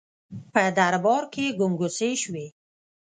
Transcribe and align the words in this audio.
په 0.53 0.63
دربار 0.77 1.23
کې 1.33 1.45
ګنګوسې 1.59 2.11
شوې. 2.21 2.45